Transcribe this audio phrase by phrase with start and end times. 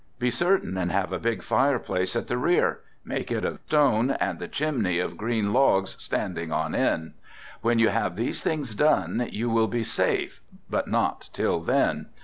[0.17, 4.09] Be certain and have a big fire place at the rear, make it of stone
[4.19, 7.13] and the chimney of green logs standing on end.
[7.61, 12.07] When you have these things done you will be safe, but not till then.